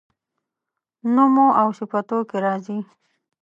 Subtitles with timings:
[1.13, 2.77] نومواوصفتوکي راځي